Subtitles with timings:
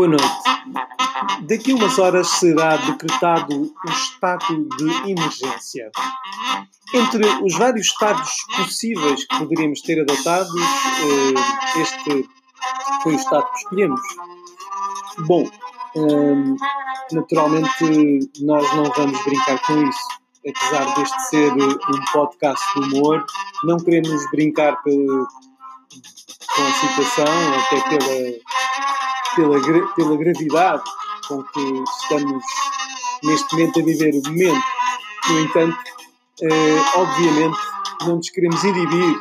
[0.00, 1.46] Boa noite.
[1.46, 5.90] Daqui a umas horas será decretado o estado de emergência.
[6.94, 12.26] Entre os vários estados possíveis que poderíamos ter adotados, eh, este
[13.02, 14.00] foi o estado que escolhemos.
[15.26, 15.44] Bom,
[15.94, 16.56] hum,
[17.12, 20.08] naturalmente nós não vamos brincar com isso.
[20.48, 23.22] Apesar deste ser um podcast de humor,
[23.64, 25.26] não queremos brincar com
[26.58, 27.26] a situação,
[27.58, 28.40] até pela,
[29.34, 29.60] pela,
[29.94, 30.82] pela gravidade
[31.26, 32.44] com que estamos
[33.22, 34.64] neste momento a viver o momento.
[35.28, 35.78] No entanto,
[36.42, 37.58] eh, obviamente,
[38.02, 39.20] não nos queremos inibir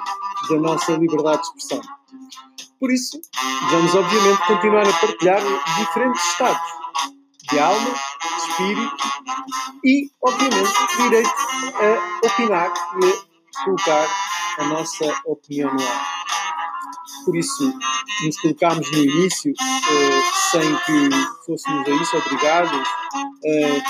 [0.50, 1.82] da nossa liberdade de expressão.
[2.80, 3.20] Por isso,
[3.72, 5.42] vamos obviamente continuar a partilhar
[5.78, 6.62] diferentes estados
[7.52, 8.96] de alma, de espírito
[9.84, 14.08] e, obviamente, direito a opinar e a colocar
[14.60, 16.20] a nossa opinião no ar.
[17.26, 17.74] Por isso,
[18.24, 23.82] nos colocámos no início, uh, sem que fôssemos a isso obrigados, uh,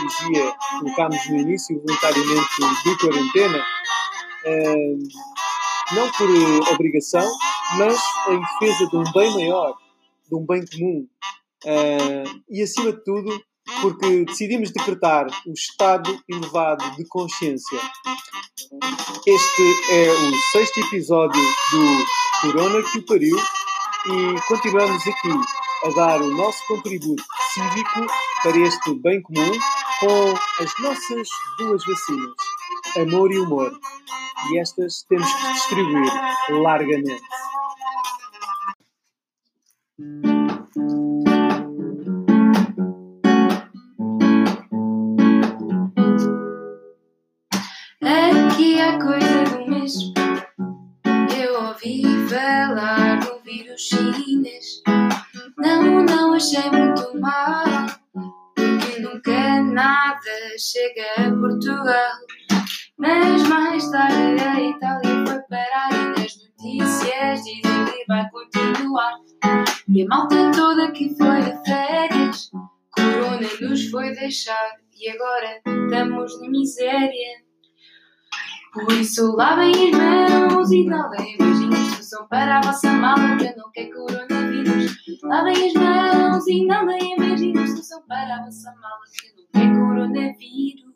[0.00, 2.48] dizia, colocámos no início voluntariamente
[2.84, 4.98] de quarentena, uh,
[5.94, 7.26] não por obrigação,
[7.78, 9.76] mas em defesa de um bem maior,
[10.28, 11.08] de um bem comum.
[12.48, 13.42] E acima de tudo,
[13.80, 17.78] porque decidimos decretar o estado elevado de consciência.
[19.26, 22.06] Este é o sexto episódio do
[22.40, 25.30] Corona que o pariu e continuamos aqui
[25.84, 28.06] a dar o nosso contributo cívico
[28.42, 29.52] para este bem comum
[30.00, 32.34] com as nossas duas vacinas,
[32.96, 33.72] amor e humor.
[34.50, 36.12] E estas temos que distribuir
[36.50, 37.20] largamente.
[48.88, 49.92] Há coisa do mês.
[51.38, 54.82] Eu ouvi falar do vírus chinês.
[55.58, 57.66] Não, não achei muito mal.
[58.14, 62.12] Porque nunca nada chega a Portugal.
[62.96, 69.18] Mas mais tarde a Itália foi parar e nas notícias dizem que vai continuar.
[69.86, 72.50] E a malta toda que foi de férias,
[72.92, 77.47] Corona nos foi deixar e agora estamos na miséria.
[78.78, 83.56] Por isso lavem as mãos e não deem beijinhos, são para a vossa mala que
[83.56, 84.96] não quero coronavírus.
[85.24, 89.80] Lavem as mãos e não deem beijinhos, são para a vossa mala que não quero
[89.80, 90.94] coronavírus.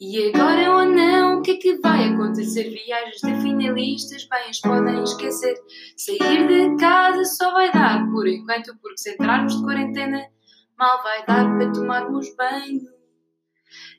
[0.00, 2.70] E agora ou não, o que é que vai acontecer?
[2.70, 5.56] Viagens de finalistas, bem as podem esquecer.
[5.96, 10.22] Sair de casa só vai dar por enquanto, porque se entrarmos de quarentena,
[10.78, 12.93] mal vai dar para tomarmos banho.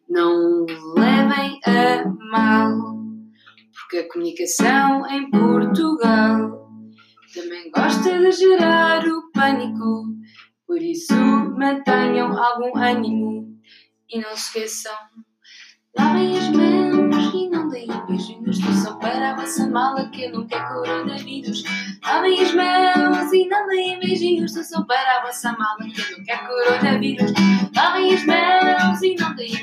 [0.08, 2.96] Não levem a mal,
[3.74, 6.70] porque a comunicação em Portugal
[7.34, 10.06] também gosta de gerar o pânico.
[10.68, 13.60] Por isso, mantenham algum ânimo
[14.10, 14.94] e não se esqueçam.
[15.98, 20.68] Lavem as mãos e não deem beijinhos são para a vossa mala que não quero
[20.68, 21.64] coronavírus.
[22.04, 26.48] Lavem as mãos e não deem beijinhos são para a vossa mala que não quero
[26.48, 27.32] coronavírus.
[27.74, 29.55] Lavem as mãos e não deem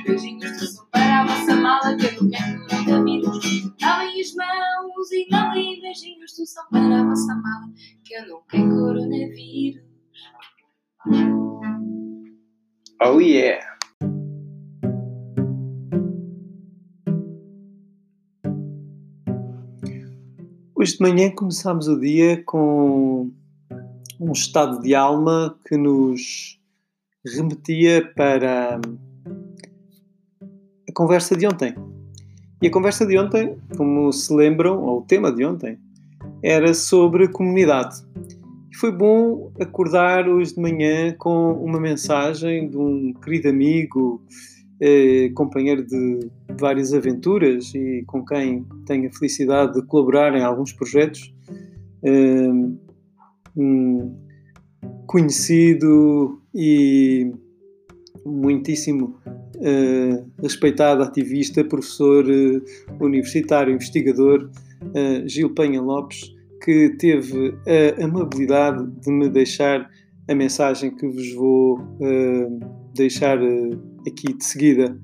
[8.13, 9.83] que eu não coronavírus.
[13.03, 13.65] Oh yeah!
[20.75, 23.31] Hoje de manhã começámos o dia com
[24.21, 26.61] um estado de alma que nos
[27.25, 28.79] remetia para
[30.87, 31.75] a conversa de ontem.
[32.61, 35.79] E a conversa de ontem, como se lembram, ou o tema de ontem,
[36.43, 37.97] era sobre comunidade.
[38.77, 44.23] Foi bom acordar hoje de manhã com uma mensagem de um querido amigo,
[44.81, 46.21] eh, companheiro de
[46.59, 51.33] várias aventuras e com quem tenho a felicidade de colaborar em alguns projetos.
[52.03, 52.49] Eh,
[53.57, 54.17] um
[55.07, 57.31] conhecido e
[58.25, 59.17] muitíssimo
[59.61, 62.61] eh, respeitado ativista, professor eh,
[63.01, 64.51] universitário, investigador,
[64.95, 66.33] eh, Gil Penha Lopes,
[66.63, 69.89] que teve a amabilidade de me deixar
[70.29, 72.61] a mensagem que vos vou uh,
[72.95, 74.97] deixar uh, aqui de seguida.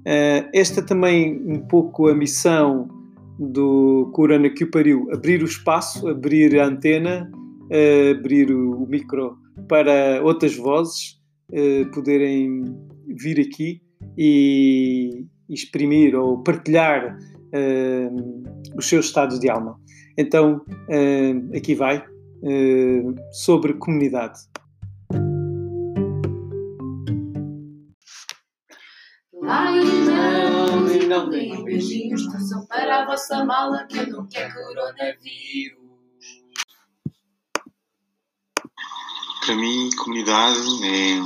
[0.00, 2.88] Uh, esta também um pouco a missão
[3.38, 7.30] do Corona que o pariu, abrir o espaço, abrir a antena,
[8.10, 9.36] abrir o, o, micro
[9.68, 11.20] para outras vozes
[11.94, 12.64] poderem
[13.06, 13.80] vir aqui
[14.16, 17.16] e exprimir ou partilhar
[18.76, 19.78] os seus estados de alma.
[20.16, 20.64] Então,
[21.54, 22.04] aqui vai
[23.32, 24.40] sobre comunidade.
[32.68, 35.78] Para a vossa mala que não coronavírus.
[39.44, 41.18] Para mim, comunidade é,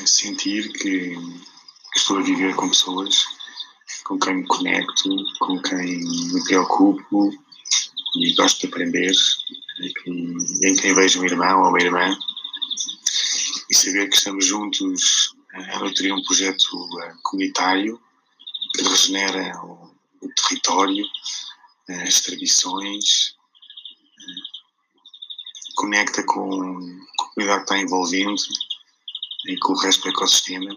[0.00, 3.26] é sentir que, que estou a viver com pessoas
[4.04, 7.30] com quem me conecto, com quem me preocupo
[8.16, 9.12] e gosto de aprender,
[9.78, 12.16] e em quem vejo um irmão ou uma irmã,
[13.70, 18.00] e saber que estamos juntos a nutrir um projeto eh, comunitário
[18.74, 19.94] que regenera o,
[20.48, 21.04] território,
[21.88, 23.34] eh, as tradições,
[24.18, 28.42] eh, conecta com, com a comunidade que está envolvendo
[29.46, 30.76] e com o resto do ecossistema,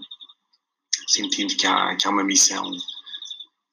[1.07, 2.71] sentindo que há, que há uma missão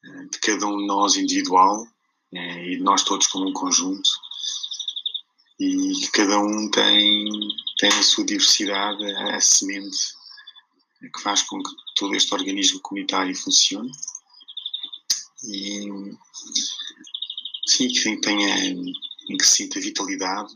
[0.03, 1.87] de cada um de nós individual
[2.33, 4.11] e de nós todos como um conjunto.
[5.61, 7.29] E cada um tem,
[7.79, 10.15] tem na sua diversidade a, a semente
[11.11, 13.91] que faz com que todo este organismo comunitário funcione.
[15.45, 15.89] E
[17.67, 18.75] sim, que tenha
[19.39, 20.53] que sinta vitalidade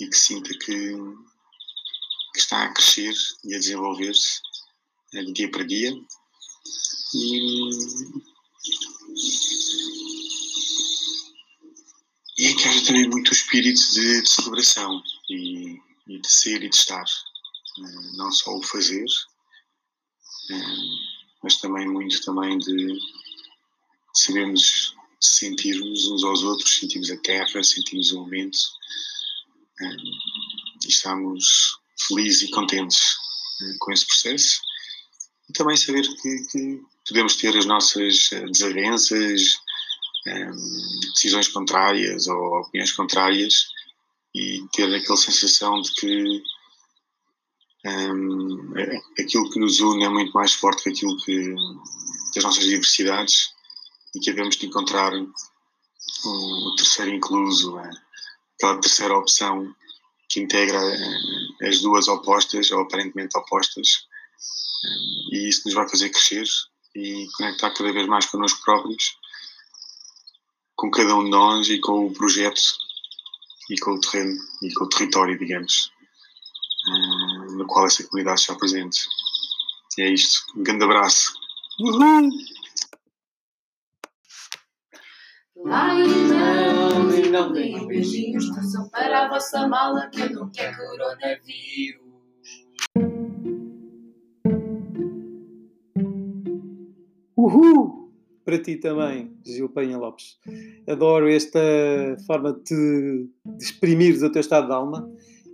[0.00, 0.94] e que sinta que,
[2.32, 4.40] que está a crescer e a desenvolver-se
[5.12, 5.92] de dia para dia.
[7.14, 7.70] E,
[12.44, 15.78] e que haja também muito espírito de, de celebração e,
[16.08, 17.04] e, de ser e de estar.
[17.04, 19.06] Eh, não só o fazer
[21.42, 22.98] mas também muito também de
[24.14, 28.58] sabermos sentirmos uns aos outros, sentimos a terra, sentimos o momento
[30.84, 33.16] e estamos felizes e contentes
[33.78, 34.60] com esse processo.
[35.48, 38.44] E também saber que, que podemos ter as nossas eh,
[40.24, 43.66] desavenças, decisões contrárias ou opiniões contrárias
[44.34, 46.42] e ter aquela sensação de que
[47.84, 48.74] um,
[49.18, 51.54] aquilo que nos une é muito mais forte que aquilo que,
[52.32, 53.50] que as nossas diversidades
[54.14, 55.32] e que devemos de encontrar um,
[56.24, 57.90] o terceiro incluso, é,
[58.56, 59.74] aquela terceira opção
[60.28, 64.06] que integra é, as duas opostas ou aparentemente opostas
[65.30, 66.44] e isso nos vai fazer crescer
[66.94, 69.16] e conectar cada vez mais connosco próprios,
[70.82, 72.60] com cada um de nós e com o projeto
[73.70, 75.92] e com o terreno e com o território, digamos
[77.52, 79.06] no qual essa comunidade está presente.
[79.96, 80.42] E é isto.
[80.56, 81.34] Um grande abraço.
[81.78, 82.30] Uhul!
[85.64, 90.76] Lá irmãos, e não deem beijinhos, tração para a vossa mala que eu não quero
[90.76, 92.02] coronavírus.
[97.36, 98.01] Uhul!
[98.44, 100.36] Para ti também, Gil Penha Lopes.
[100.88, 101.60] Adoro esta
[102.26, 105.08] forma de, de exprimir o teu estado de alma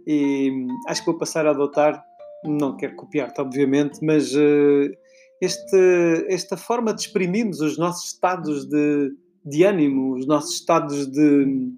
[0.07, 2.03] e acho que vou passar a adotar,
[2.45, 4.91] não quero copiar-te, obviamente, mas uh,
[5.39, 9.13] este, esta forma de exprimirmos os nossos estados de,
[9.45, 11.73] de ânimo, os nossos estados de,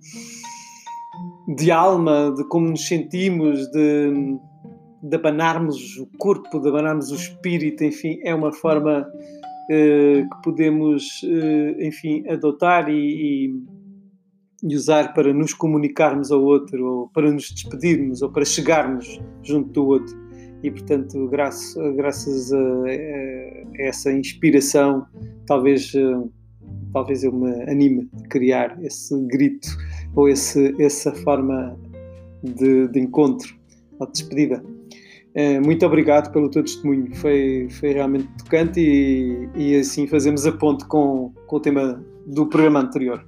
[1.57, 4.39] de alma, de como nos sentimos, de,
[5.03, 9.07] de abanarmos o corpo, de abanarmos o espírito, enfim, é uma forma
[9.71, 12.95] que podemos, uh, enfim, adotar e,
[13.47, 13.55] e
[14.63, 19.71] e usar para nos comunicarmos ao outro, ou para nos despedirmos, ou para chegarmos junto
[19.71, 20.15] do outro.
[20.63, 25.07] E, portanto, graças, graças a, a essa inspiração,
[25.47, 26.29] talvez, eh,
[26.93, 29.69] talvez eu me anime a criar esse grito
[30.15, 31.79] ou esse, essa forma
[32.43, 33.57] de, de encontro
[33.99, 34.63] ou de despedida.
[35.35, 40.53] Eh, muito obrigado pelo teu testemunho, foi, foi realmente tocante e, e assim fazemos a
[40.53, 43.25] ponte com, com o tema do programa anterior.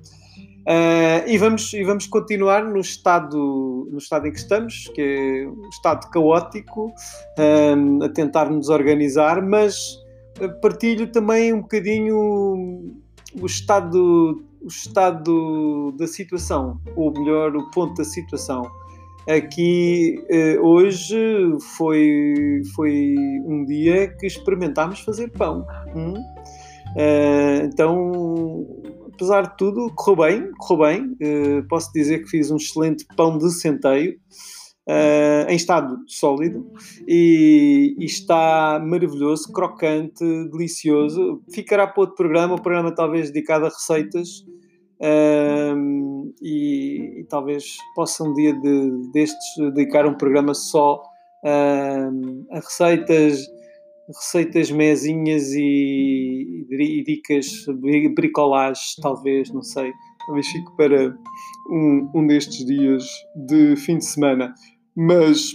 [0.62, 5.48] Uh, e, vamos, e vamos continuar no estado, no estado em que estamos, que é
[5.48, 6.92] um estado caótico,
[7.76, 9.98] um, a tentar nos organizar, mas
[10.60, 12.94] partilho também um bocadinho
[13.40, 18.70] o estado, o estado da situação, ou melhor, o ponto da situação.
[19.28, 21.16] Aqui uh, hoje
[21.76, 23.14] foi, foi
[23.44, 25.66] um dia que experimentámos fazer pão.
[25.94, 26.14] Hum?
[26.94, 28.66] Uh, então
[29.14, 31.16] apesar de tudo, correu bem, correu bem.
[31.22, 34.16] Uh, posso dizer que fiz um excelente pão de centeio,
[34.88, 36.66] uh, em estado sólido,
[37.06, 41.42] e, e, está maravilhoso, crocante, delicioso.
[41.52, 44.44] Ficará para outro programa, um programa talvez dedicado a receitas,
[45.02, 51.02] uh, e, e, talvez possa um dia de, destes dedicar um programa só
[51.44, 53.48] a receitas
[54.08, 57.66] receitas mezinhas e, e dicas,
[58.14, 59.92] bricolage, talvez, não sei.
[60.26, 61.16] Talvez fique para
[61.70, 63.04] um, um destes dias
[63.34, 64.54] de fim de semana.
[64.94, 65.52] Mas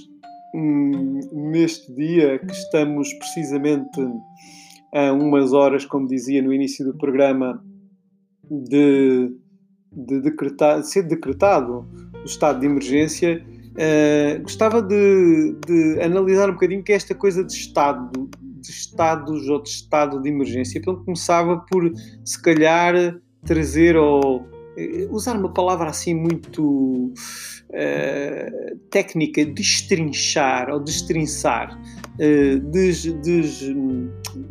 [0.53, 3.99] hum, neste dia que estamos precisamente
[4.93, 7.63] a umas horas, como dizia no início do programa,
[8.49, 9.31] de,
[9.91, 16.53] de, decretar, de ser decretado o estado de emergência, uh, gostava de, de, analisar um
[16.53, 20.79] bocadinho que é esta coisa de estado, de estados ou de estado de emergência.
[20.79, 21.91] Então começava por,
[22.25, 24.45] se calhar, trazer ou
[24.77, 27.13] eh, usar uma palavra assim muito
[27.69, 31.79] uh, técnica, destrinchar ou destrinçar,
[32.19, 33.61] uh, des, des,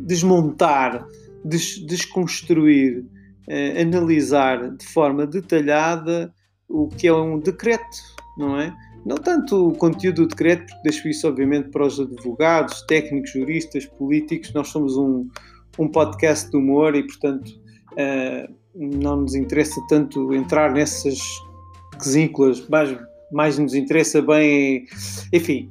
[0.01, 1.07] desmontar,
[1.45, 3.05] des, desconstruir,
[3.49, 6.33] uh, analisar de forma detalhada
[6.69, 7.99] o que é um decreto,
[8.37, 8.75] não é?
[9.05, 13.87] Não tanto o conteúdo do decreto, porque deixo isso obviamente para os advogados, técnicos, juristas,
[13.87, 15.29] políticos, nós somos um,
[15.79, 17.49] um podcast de humor e, portanto,
[17.93, 21.19] uh, não nos interessa tanto entrar nessas
[22.03, 22.97] quesículas, mas
[23.33, 24.87] mais nos interessa bem,
[25.33, 25.69] enfim,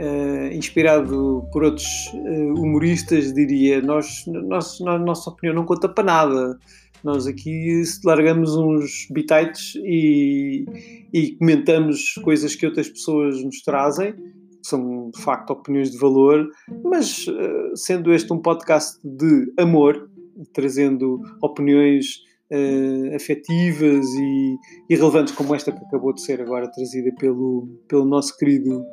[0.00, 6.58] uh, inspirado por outros uh, humoristas, diria, nós, nós, nossa opinião não conta para nada.
[7.04, 10.64] Nós aqui largamos uns bitites e,
[11.12, 14.14] e comentamos coisas que outras pessoas nos trazem,
[14.62, 16.46] são de facto opiniões de valor,
[16.84, 20.10] mas uh, sendo este um podcast de amor,
[20.52, 22.18] trazendo opiniões
[22.52, 24.56] uh, afetivas e,
[24.90, 28.84] e, relevantes como esta que acabou de ser agora trazida pelo, pelo nosso querido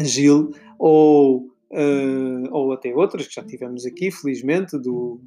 [0.00, 5.20] Gil, ou, uh, ou até outras que já tivemos aqui, felizmente, do,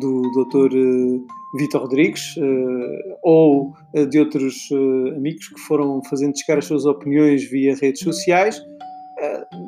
[0.00, 0.76] do Dr.
[0.76, 1.26] Uh,
[1.58, 3.72] Vitor Rodrigues, uh, ou
[4.10, 4.68] de outros
[5.16, 8.60] amigos que foram fazendo chegar as suas opiniões via redes sociais.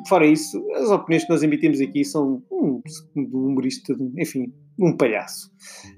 [0.07, 2.81] fora isso, as opiniões que nós emitimos aqui são um,
[3.15, 5.51] um humorista, enfim, um palhaço.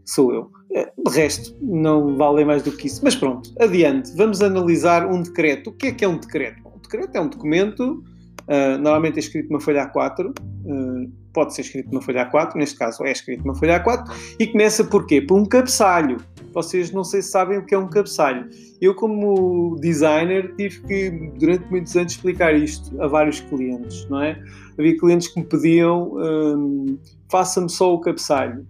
[0.05, 0.51] Sou eu.
[0.73, 3.01] Eh, de resto, não vale mais do que isso.
[3.03, 4.11] Mas pronto, adiante.
[4.15, 5.69] Vamos analisar um decreto.
[5.71, 6.67] O que é que é um decreto?
[6.67, 8.03] Um decreto é um documento,
[8.49, 10.33] uh, normalmente é escrito numa folha A4, uh,
[10.65, 14.47] eh, pode ser escrito numa folha A4, neste caso é escrito numa folha A4, e
[14.47, 15.21] começa por quê?
[15.21, 16.17] Por um cabeçalho.
[16.51, 18.49] Vocês não sei se sabem o que é um cabeçalho.
[18.81, 24.41] Eu, como designer, tive que, durante muitos anos, explicar isto a vários clientes, não é?
[24.77, 26.97] Havia clientes que me pediam, um,
[27.29, 28.65] faça-me só o cabeçalho,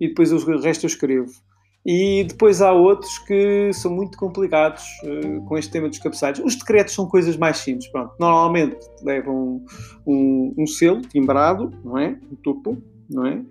[0.00, 1.43] e depois o resto eu escrevo.
[1.86, 6.40] E depois há outros que são muito complicados uh, com este tema dos cabeçalhos.
[6.40, 7.88] Os decretos são coisas mais simples.
[7.88, 8.14] Pronto.
[8.18, 9.62] Normalmente levam
[10.06, 12.18] um, um, selo timbrado, não é?
[12.30, 13.42] No topo, não é?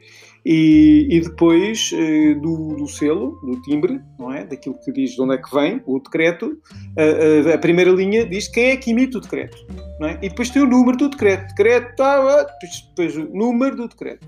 [0.43, 4.45] E, e depois uh, do, do, selo, do timbre, não é?
[4.45, 8.25] Daquilo que diz de onde é que vem o decreto, uh, uh, a primeira linha
[8.25, 9.57] diz quem é que emite o decreto,
[9.99, 10.19] não é?
[10.23, 12.47] E depois tem o número do decreto, decreto, tá,
[12.89, 14.25] depois o número do decreto.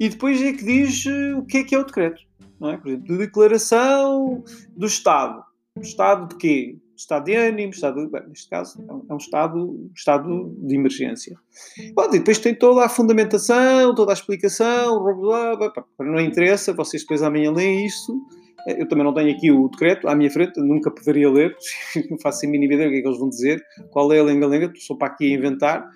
[0.00, 1.04] E depois é que diz
[1.36, 2.22] o que é que é o decreto,
[2.60, 2.76] não é?
[2.76, 4.44] Por exemplo, de declaração
[4.76, 5.44] do Estado.
[5.80, 6.78] Estado de quê?
[6.98, 11.36] estado de ânimo, estado, bem, neste caso é um é estado, estado de emergência.
[11.94, 16.72] Bom, e depois tem toda a fundamentação, toda a explicação, blá, blá, blá, não interessa,
[16.72, 18.20] vocês depois amanhã leem isso.
[18.66, 21.56] Eu também não tenho aqui o decreto à minha frente, nunca poderia ler,
[22.10, 24.24] não faço a mínima ideia do que é que eles vão dizer, qual é a
[24.24, 25.88] lenga-lenga, estou só para aqui a inventar.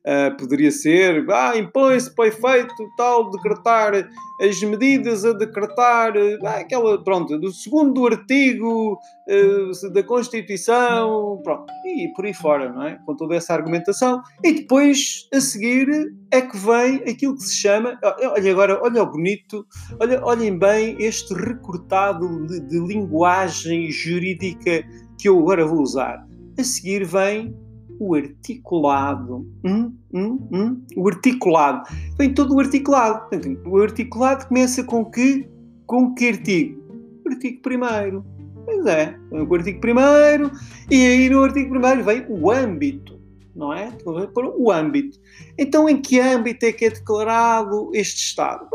[0.00, 3.92] Uh, poderia ser, ah, impõe-se para efeito tal, decretar
[4.40, 12.08] as medidas a decretar, ah, aquela, pronto, do segundo artigo uh, da Constituição, pronto, e
[12.16, 12.98] por aí fora, não é?
[13.04, 14.22] Com toda essa argumentação.
[14.42, 15.86] E depois, a seguir,
[16.30, 19.66] é que vem aquilo que se chama, olha agora, olha o bonito,
[20.00, 24.82] olha, olhem bem este recortado de, de linguagem jurídica
[25.18, 26.26] que eu agora vou usar.
[26.58, 27.54] A seguir vem
[28.00, 29.46] o articulado.
[29.62, 31.86] Hum, hum, hum, o articulado.
[32.18, 33.28] Vem todo o articulado.
[33.66, 35.46] O articulado começa com que?
[35.86, 36.80] Com que artigo?
[37.24, 38.24] O artigo primeiro.
[38.64, 40.50] Pois é, o artigo primeiro,
[40.90, 43.18] e aí no artigo primeiro vem o âmbito,
[43.54, 43.90] não é?
[43.90, 45.18] Para o âmbito.
[45.58, 48.68] Então, em que âmbito é que é declarado este Estado?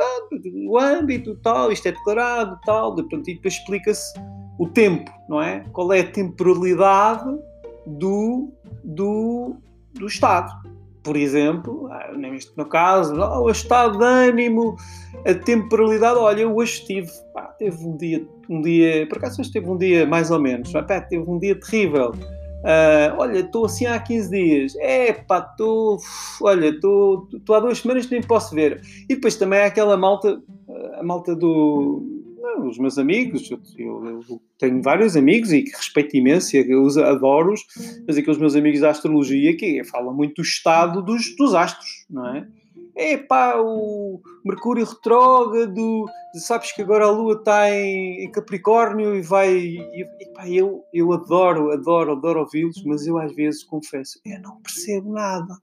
[0.67, 4.20] O âmbito, tal, isto é declarado, tal, de, e depois explica-se
[4.60, 5.63] o tempo, não é?
[5.72, 7.29] Qual é a temporalidade
[7.86, 8.51] do
[8.86, 9.56] do,
[9.94, 10.51] do Estado.
[11.04, 12.12] Por exemplo, ah,
[12.58, 14.75] meu caso, o estado de ânimo,
[15.24, 16.18] a temporalidade.
[16.18, 20.08] Olha, hoje tive, pá, teve um dia, um dia, por acaso hoje teve um dia
[20.08, 22.12] mais ou menos, pá, teve um dia terrível.
[22.65, 24.75] Uh, olha, estou assim há 15 dias.
[24.77, 26.00] É pá, estou.
[26.42, 28.82] Olha, estou há duas semanas nem posso ver.
[29.08, 30.42] E depois também há aquela malta,
[30.98, 32.14] a malta do,
[32.57, 37.62] os meus amigos, eu, eu, tenho vários amigos e que respeito imenso e eu adoro-os,
[38.07, 42.35] mas aqueles meus amigos da astrologia que falam muito do estado dos, dos astros, não
[42.35, 42.47] é?
[42.95, 49.53] é pá, o Mercúrio retrógrado, sabes que agora a Lua está em, Capricórnio e vai.
[49.53, 54.39] E, e pá, eu, eu adoro, adoro, adoro ouvi-los, mas eu às vezes confesso, eu
[54.41, 55.57] não percebo nada.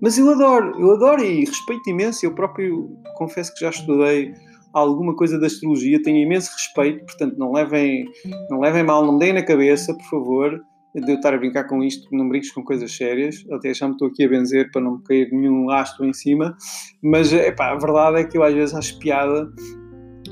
[0.00, 2.26] Mas eu adoro, eu adoro e respeito imenso.
[2.26, 4.34] Eu próprio confesso que já estudei
[4.74, 8.04] alguma coisa da astrologia, tenho imenso respeito, portanto não levem,
[8.50, 10.60] não levem mal, não me deem na cabeça, por favor
[10.94, 13.94] de eu estar a brincar com isto, não brinques com coisas sérias, até já me
[13.94, 16.56] estou aqui a benzer para não me cair nenhum astro em cima,
[17.02, 19.50] mas epá, a verdade é que eu às vezes acho piada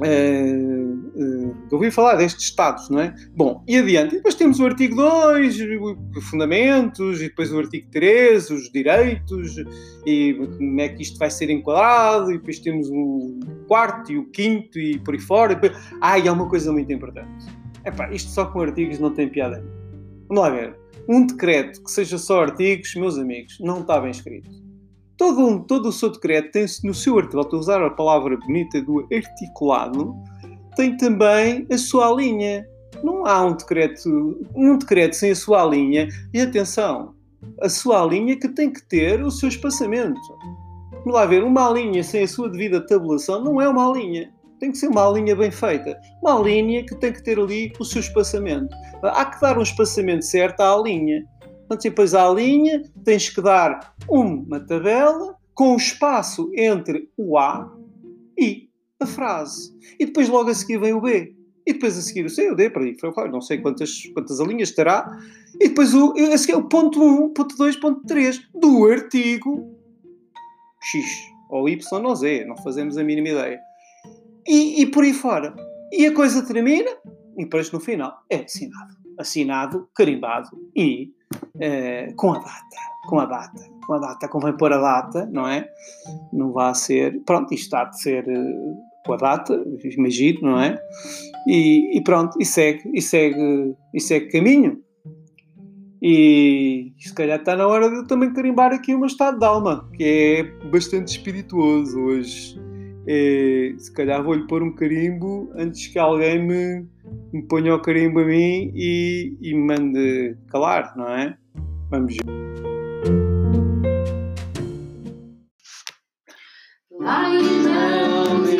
[0.05, 0.53] é,
[1.15, 3.15] é, ouvir falar destes estados, não é?
[3.35, 4.15] Bom, e adiante.
[4.15, 5.59] E depois temos o artigo 2,
[6.31, 9.57] fundamentos, e depois o artigo 3, os direitos,
[10.07, 13.39] e como é que isto vai ser enquadrado, e depois temos o
[13.69, 15.53] quarto e o quinto, e por aí fora.
[15.53, 15.83] E depois...
[16.01, 17.47] Ah, e há uma coisa muito importante.
[17.85, 19.65] Epá, isto só com artigos não tem piada.
[20.29, 20.77] Vamos lá ver.
[21.09, 24.51] Um decreto que seja só artigos, meus amigos, não está bem escrito.
[25.17, 28.81] Todo, um, todo o seu decreto tem no seu artigo, ao usar a palavra bonita
[28.81, 30.15] do articulado,
[30.77, 32.67] tem também a sua linha.
[33.03, 36.09] Não há um decreto, um decreto sem a sua linha.
[36.33, 37.15] E atenção,
[37.61, 40.21] a sua linha que tem que ter o seu espaçamento.
[40.91, 44.71] Vamos lá ver, uma linha sem a sua devida tabulação não é uma linha tem
[44.71, 46.01] que ser uma linha bem feita.
[46.23, 48.73] Uma linha que tem que ter ali o seu espaçamento.
[49.03, 51.27] Há que dar um espaçamento certo à linha.
[51.41, 57.73] Portanto, depois à linha tens que dar uma tabela com o espaço entre o A
[58.39, 58.69] e
[59.03, 59.73] a frase.
[59.99, 61.35] E depois logo a seguir vem o B.
[61.67, 62.97] E depois a seguir o C, o D, para aí,
[63.31, 65.17] não sei quantas, quantas linhas terá.
[65.61, 69.79] E depois o, a seguir, o ponto 1, ponto 2, ponto 3 do artigo
[70.83, 71.05] X
[71.49, 73.61] ou Y ou Z, não fazemos a mínima ideia
[74.47, 75.55] e, e por aí fora.
[75.93, 76.91] E a coisa termina,
[77.37, 78.97] e depois no final é assinado.
[79.19, 81.13] Assinado, carimbado e
[81.61, 82.77] eh, com a data.
[83.07, 83.63] Com a data.
[83.87, 84.29] Com a data.
[84.29, 85.69] Convém pôr a data, não é?
[86.33, 87.21] Não vai ser.
[87.25, 89.65] Pronto, isto está de ser uh, com a data,
[89.97, 90.79] imagino, não é?
[91.47, 94.79] E, e, pronto, e segue, e segue, e segue caminho.
[96.01, 99.45] E se calhar está na hora de eu também carimbar aqui o meu estado de
[99.45, 102.61] alma, que é bastante espirituoso hoje
[103.07, 106.87] é, se calhar vou-lhe pôr um carimbo antes que alguém me,
[107.33, 111.37] me ponha o carimbo a mim e, e me mande calar, não é?
[111.91, 112.23] Vamos ver.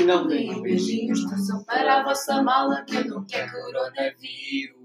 [0.03, 4.83] E não deem beijinhos, traçam para a vossa mala que eu não quero coronavírus.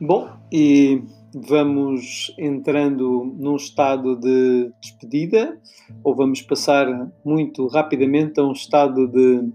[0.00, 1.02] Bom, e
[1.34, 5.60] vamos entrando num estado de despedida
[6.04, 6.86] ou vamos passar
[7.24, 9.52] muito rapidamente a um estado de,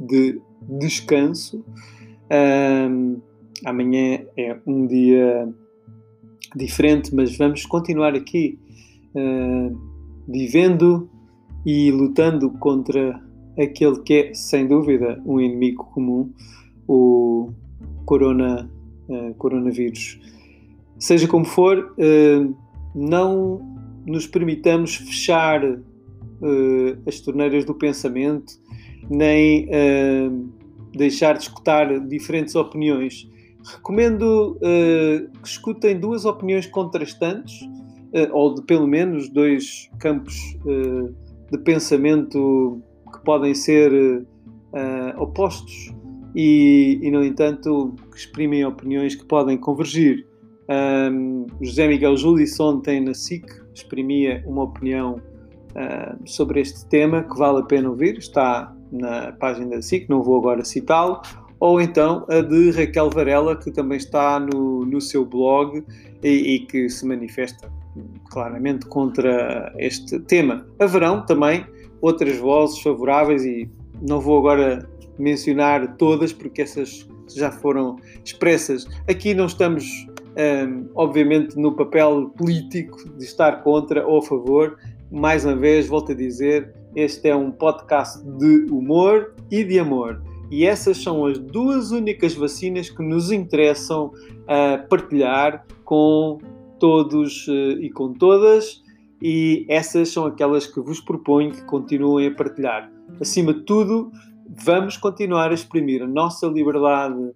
[0.00, 0.40] de
[0.78, 1.64] descanso.
[2.30, 3.20] Um,
[3.64, 5.48] amanhã é um dia
[6.54, 8.58] diferente, mas vamos continuar aqui
[9.14, 9.78] uh,
[10.28, 11.08] vivendo
[11.64, 13.22] e lutando contra
[13.58, 16.32] aquele que é, sem dúvida, um inimigo comum,
[16.86, 17.52] o
[18.04, 18.70] corona,
[19.08, 20.20] uh, coronavírus.
[20.98, 22.44] Seja como for, eh,
[22.92, 23.60] não
[24.04, 25.62] nos permitamos fechar
[27.06, 28.52] as torneiras do pensamento,
[29.08, 29.68] nem
[30.92, 33.28] deixar de escutar diferentes opiniões.
[33.76, 37.60] Recomendo que escutem duas opiniões contrastantes,
[38.32, 40.34] ou de pelo menos dois campos
[41.50, 44.24] de pensamento que podem ser
[45.18, 45.92] opostos
[46.34, 50.26] e, e, no entanto, que exprimem opiniões que podem convergir.
[50.70, 57.36] Um, José Miguel Júdice ontem na SIC exprimia uma opinião uh, sobre este tema que
[57.38, 61.22] vale a pena ouvir, está na página da SIC, não vou agora citá-lo,
[61.60, 65.84] ou então a de Raquel Varela, que também está no, no seu blog
[66.22, 67.70] e, e que se manifesta
[68.30, 70.66] claramente contra este tema.
[70.78, 71.66] Haverão também
[72.00, 73.68] outras vozes favoráveis e
[74.00, 78.86] não vou agora mencionar todas porque essas já foram expressas.
[79.08, 79.84] Aqui não estamos
[80.38, 84.78] um, obviamente no papel político de estar contra ou a favor.
[85.10, 90.22] Mais uma vez, volto a dizer, este é um podcast de humor e de amor.
[90.50, 96.38] E essas são as duas únicas vacinas que nos interessam uh, partilhar com
[96.78, 98.82] todos uh, e com todas,
[99.20, 102.90] e essas são aquelas que vos proponho que continuem a partilhar.
[103.20, 104.10] Acima de tudo,
[104.64, 107.32] vamos continuar a exprimir a nossa liberdade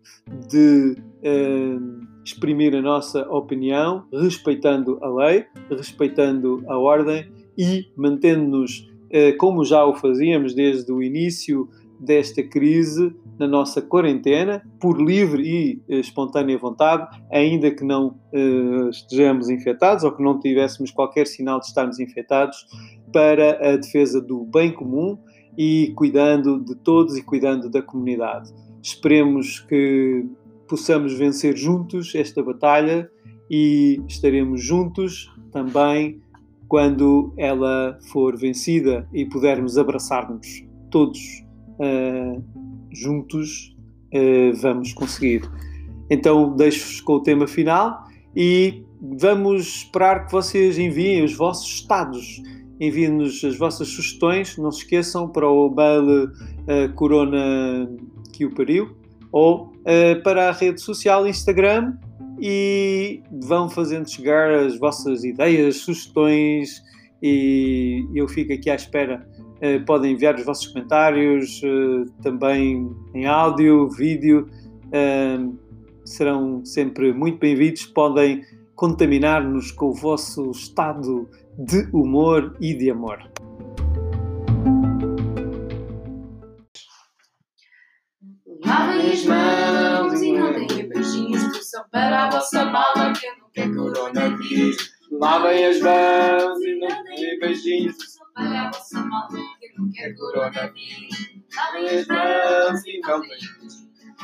[0.48, 0.96] de.
[1.22, 8.88] Uh, exprimir a nossa opinião, respeitando a lei, respeitando a ordem e mantendo-nos,
[9.38, 11.68] como já o fazíamos desde o início
[12.02, 18.88] desta crise na nossa quarentena, por livre e eh, espontânea vontade, ainda que não eh,
[18.90, 22.66] estejamos infectados ou que não tivéssemos qualquer sinal de estarmos infectados,
[23.12, 25.18] para a defesa do bem comum
[25.56, 28.50] e cuidando de todos e cuidando da comunidade.
[28.82, 30.24] Esperemos que
[30.66, 33.10] possamos vencer juntos esta batalha
[33.50, 36.20] e estaremos juntos também
[36.66, 41.44] quando ela for vencida e pudermos abraçar-nos todos
[41.78, 42.42] uh,
[42.90, 43.76] juntos,
[44.14, 45.48] uh, vamos conseguir.
[46.10, 48.04] Então, deixo-vos com o tema final
[48.34, 52.42] e vamos esperar que vocês enviem os vossos estados,
[52.80, 54.56] enviem-nos as vossas sugestões.
[54.58, 57.88] Não se esqueçam para o mail uh, Corona
[58.32, 58.96] que o pariu
[59.30, 59.72] ou
[60.22, 61.96] para a rede social Instagram
[62.38, 66.82] e vão fazendo chegar as vossas ideias, sugestões
[67.22, 69.24] e eu fico aqui à espera.
[69.62, 74.50] Uh, podem enviar os vossos comentários uh, também em áudio, vídeo,
[74.88, 75.58] uh,
[76.04, 77.86] serão sempre muito bem-vindos.
[77.86, 78.44] Podem
[78.74, 83.22] contaminar-nos com o vosso estado de humor e de amor.
[88.66, 93.76] Lavem as mãos e não deem beijinhos, só para a vossa mala que não quero
[93.76, 95.01] coronavírus.
[95.12, 97.96] Lavem as mãos e não deem beijinhos,
[98.34, 99.28] para a vossa mala
[99.60, 101.44] que não quero coronavírus.
[101.54, 103.22] Lavem as mãos e não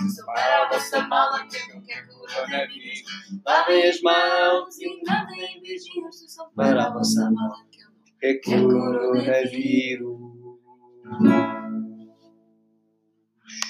[0.09, 3.03] só para a vossa mala que não quero coronavírus.
[3.47, 8.69] Lavem as mãos E não deem beijinhos, para a vossa mala que não é quero
[8.69, 10.19] coronavírus.